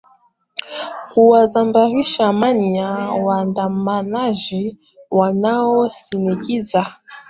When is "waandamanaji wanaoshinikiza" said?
3.25-6.95